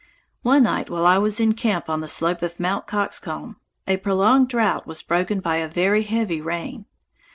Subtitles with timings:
[0.41, 2.87] One night, while I was in camp on the slope of Mt.
[2.87, 3.57] Coxcomb,
[3.87, 6.87] a prolonged drought was broken by a very heavy rain.